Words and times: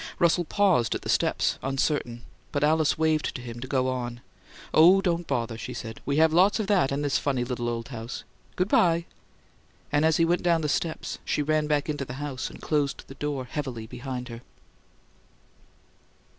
Russell 0.17 0.45
paused 0.45 0.95
at 0.95 1.03
the 1.03 1.09
steps, 1.09 1.59
uncertain, 1.61 2.23
but 2.51 2.63
Alice 2.63 2.97
waved 2.97 3.35
to 3.35 3.39
him 3.43 3.59
to 3.59 3.67
go 3.67 3.87
on. 3.87 4.21
"Oh, 4.73 4.99
don't 4.99 5.27
bother," 5.27 5.59
she 5.59 5.75
said. 5.75 6.01
"We 6.07 6.17
have 6.17 6.33
lots 6.33 6.59
of 6.59 6.65
that 6.65 6.91
in 6.91 7.03
this 7.03 7.19
funny 7.19 7.43
little 7.43 7.69
old 7.69 7.89
house! 7.89 8.23
Good 8.55 8.67
bye!" 8.67 9.05
And 9.91 10.03
as 10.03 10.17
he 10.17 10.25
went 10.25 10.41
down 10.41 10.61
the 10.61 10.69
steps, 10.69 11.19
she 11.23 11.43
ran 11.43 11.67
back 11.67 11.87
into 11.87 12.03
the 12.03 12.13
house 12.13 12.49
and 12.49 12.59
closed 12.59 13.03
the 13.09 13.13
door 13.13 13.45
heavily 13.45 13.85
behind 13.85 14.29
her. 14.29 14.41